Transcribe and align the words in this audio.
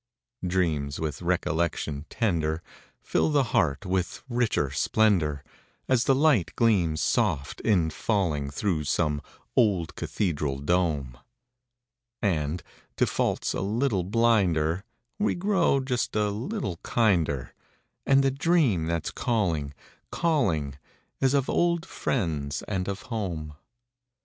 D 0.43 0.57
REAMS 0.57 0.97
\9ith 0.97 1.21
recollection 1.21 2.07
tender 2.09 2.63
Fill 3.03 3.29
the 3.29 3.43
Heart 3.53 3.81
Ntfith 3.81 4.23
richer' 4.27 4.71
splendor, 4.71 5.43
As 5.87 6.05
the 6.05 6.15
light 6.15 6.55
gleams 6.55 6.99
soft 6.99 7.59
in 7.61 7.89
jullinq 7.89 8.51
Through 8.51 8.85
some 8.85 9.21
ola 9.55 9.85
cathedral 9.95 10.57
dome; 10.57 11.19
And, 12.19 12.63
to 12.97 13.05
faults 13.05 13.53
a 13.53 13.61
little 13.61 14.03
blinder, 14.03 14.85
ADe 15.21 15.39
gt'oxtf 15.39 15.85
just 15.85 16.15
a 16.15 16.31
little 16.31 16.79
hinder, 16.83 17.53
And 18.03 18.23
the 18.23 18.31
dream 18.31 18.87
that's 18.87 19.11
call 19.11 19.53
inq, 19.53 19.73
calling, 20.09 20.79
old 21.47 21.85
friends 21.85 22.63
and 22.63 22.89
o 22.89 22.95
home. 22.95 23.53